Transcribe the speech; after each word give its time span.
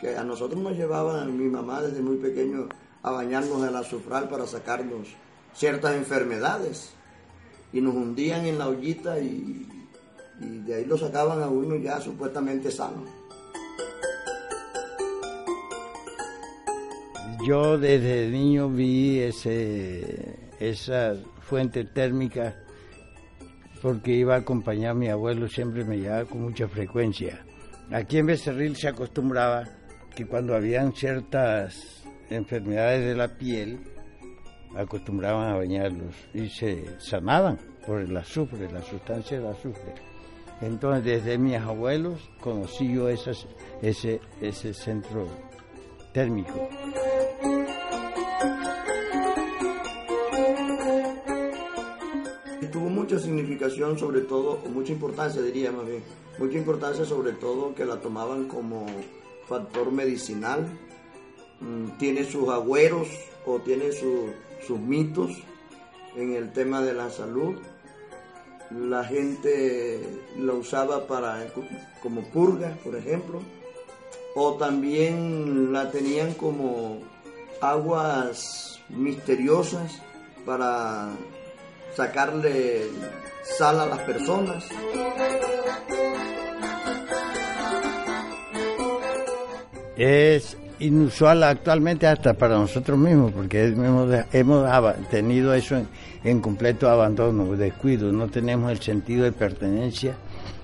que 0.00 0.16
a 0.16 0.24
nosotros 0.24 0.60
nos 0.60 0.76
llevaban 0.76 1.36
mi 1.36 1.48
mamá 1.48 1.82
desde 1.82 2.00
muy 2.00 2.16
pequeño 2.16 2.68
a 3.02 3.10
bañarnos 3.10 3.70
la 3.70 3.80
azufral 3.80 4.28
para 4.28 4.46
sacarnos 4.46 5.08
ciertas 5.54 5.94
enfermedades 5.94 6.92
y 7.72 7.80
nos 7.80 7.94
hundían 7.94 8.46
en 8.46 8.58
la 8.58 8.68
ollita 8.68 9.18
y, 9.18 9.66
de 10.40 10.74
ahí 10.74 10.84
lo 10.84 10.96
sacaban 10.96 11.42
a 11.42 11.48
uno 11.48 11.76
ya 11.76 12.00
supuestamente 12.00 12.70
sano. 12.70 13.04
Yo 17.44 17.78
desde 17.78 18.28
niño 18.28 18.68
vi 18.68 19.20
ese, 19.20 20.50
esa 20.60 21.16
fuente 21.40 21.84
térmica 21.84 22.54
porque 23.82 24.12
iba 24.12 24.34
a 24.34 24.38
acompañar 24.38 24.90
a 24.92 24.94
mi 24.94 25.08
abuelo, 25.08 25.48
siempre 25.48 25.84
me 25.84 25.98
llevaba 25.98 26.24
con 26.24 26.42
mucha 26.42 26.68
frecuencia. 26.68 27.44
Aquí 27.90 28.18
en 28.18 28.26
Becerril 28.26 28.76
se 28.76 28.88
acostumbraba 28.88 29.77
que 30.18 30.26
cuando 30.26 30.56
habían 30.56 30.92
ciertas 30.94 32.02
enfermedades 32.28 33.06
de 33.06 33.14
la 33.14 33.38
piel, 33.38 33.78
acostumbraban 34.74 35.48
a 35.48 35.56
bañarlos 35.56 36.12
y 36.34 36.48
se 36.48 36.98
sanaban 36.98 37.56
por 37.86 38.00
el 38.00 38.16
azufre, 38.16 38.68
la 38.72 38.82
sustancia 38.82 39.38
del 39.38 39.46
azufre. 39.46 39.94
Entonces, 40.60 41.04
desde 41.04 41.38
mis 41.38 41.54
abuelos 41.54 42.30
conocí 42.40 42.92
yo 42.92 43.08
esas, 43.08 43.46
ese, 43.80 44.20
ese 44.40 44.74
centro 44.74 45.28
térmico. 46.12 46.68
Tuvo 52.72 52.90
mucha 52.90 53.20
significación, 53.20 53.96
sobre 53.96 54.22
todo, 54.22 54.58
mucha 54.74 54.90
importancia, 54.90 55.40
diría 55.40 55.70
más 55.70 55.86
bien, 55.86 56.02
mucha 56.40 56.58
importancia 56.58 57.04
sobre 57.04 57.34
todo 57.34 57.72
que 57.72 57.84
la 57.84 58.00
tomaban 58.00 58.48
como 58.48 58.84
factor 59.48 59.90
medicinal, 59.90 60.68
mm, 61.60 61.98
tiene 61.98 62.24
sus 62.24 62.48
agüeros 62.48 63.08
o 63.46 63.58
tiene 63.60 63.92
sus 63.92 64.78
mitos 64.78 65.30
en 66.16 66.34
el 66.34 66.52
tema 66.52 66.82
de 66.82 66.94
la 66.94 67.10
salud. 67.10 67.56
La 68.70 69.04
gente 69.04 70.00
la 70.36 70.52
usaba 70.52 71.06
para 71.06 71.46
como 72.02 72.22
purga, 72.30 72.76
por 72.84 72.96
ejemplo, 72.96 73.40
o 74.34 74.54
también 74.54 75.72
la 75.72 75.90
tenían 75.90 76.34
como 76.34 76.98
aguas 77.60 78.80
misteriosas 78.90 80.00
para 80.44 81.08
sacarle 81.96 82.82
sal 83.42 83.80
a 83.80 83.86
las 83.86 84.00
personas. 84.00 84.64
Es 89.98 90.56
inusual 90.78 91.42
actualmente 91.42 92.06
hasta 92.06 92.34
para 92.34 92.56
nosotros 92.56 92.96
mismos, 92.96 93.32
porque 93.32 93.66
hemos, 93.66 94.08
hemos 94.32 94.96
tenido 95.10 95.52
eso 95.52 95.76
en, 96.22 96.40
completo 96.40 96.88
abandono, 96.88 97.56
descuido, 97.56 98.12
no 98.12 98.28
tenemos 98.28 98.70
el 98.70 98.80
sentido 98.80 99.24
de 99.24 99.32
pertenencia, 99.32 100.14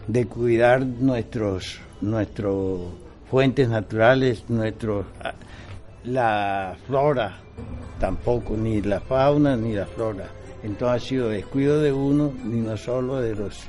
de 0.07 0.27
cuidar 0.27 0.87
nuestros, 0.87 1.81
nuestros 2.01 2.93
fuentes 3.29 3.69
naturales, 3.69 4.45
nuestros, 4.49 5.07
la 6.05 6.77
flora 6.87 7.41
tampoco, 7.99 8.57
ni 8.57 8.83
la 8.83 9.01
fauna 9.01 9.57
ni 9.57 9.73
la 9.75 9.87
flora. 9.87 10.29
Entonces 10.63 11.03
ha 11.03 11.09
sido 11.09 11.29
descuido 11.29 11.81
de 11.81 11.93
uno, 11.93 12.33
ni 12.45 12.61
no 12.61 12.77
solo 12.77 13.21
de 13.21 13.35
los 13.35 13.67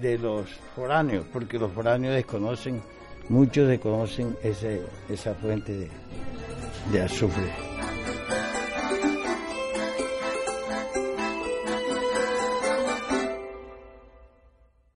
de 0.00 0.18
los 0.18 0.50
foráneos, 0.74 1.24
porque 1.32 1.58
los 1.58 1.72
foráneos 1.72 2.14
desconocen 2.14 2.82
Muchos 3.28 3.68
desconocen 3.68 4.36
ese, 4.42 4.82
esa 5.08 5.34
fuente 5.34 5.88
de 6.92 7.02
azufre. 7.02 7.50